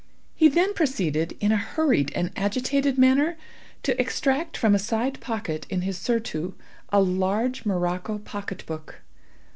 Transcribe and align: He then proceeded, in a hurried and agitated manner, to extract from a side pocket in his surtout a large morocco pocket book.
He 0.35 0.47
then 0.47 0.73
proceeded, 0.73 1.37
in 1.39 1.51
a 1.51 1.57
hurried 1.57 2.11
and 2.15 2.31
agitated 2.35 2.97
manner, 2.97 3.37
to 3.83 4.01
extract 4.01 4.57
from 4.57 4.73
a 4.73 4.79
side 4.79 5.19
pocket 5.19 5.67
in 5.69 5.81
his 5.81 5.95
surtout 5.99 6.53
a 6.89 6.99
large 6.99 7.67
morocco 7.67 8.17
pocket 8.17 8.65
book. 8.65 9.01